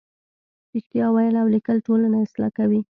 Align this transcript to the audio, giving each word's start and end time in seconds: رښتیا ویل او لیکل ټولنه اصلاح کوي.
رښتیا 0.73 1.05
ویل 1.11 1.35
او 1.41 1.47
لیکل 1.55 1.77
ټولنه 1.87 2.17
اصلاح 2.25 2.49
کوي. 2.57 2.79